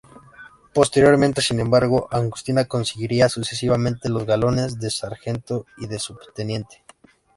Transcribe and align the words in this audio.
Posteriormente, 0.73 1.43
sin 1.43 1.59
embargo, 1.59 2.07
Agustina 2.09 2.65
conseguiría 2.65 3.29
sucesivamente 3.29 4.09
los 4.09 4.25
galones 4.25 4.79
de 4.79 4.89
Sargento 4.89 5.67
y 5.77 5.85
de 5.85 5.99
Subteniente. 5.99 6.83